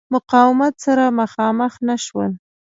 [0.13, 2.31] مقاومت سره مخامخ نه شول.